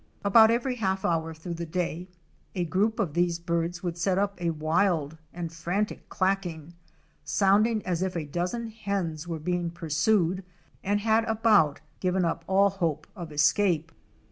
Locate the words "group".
2.65-2.99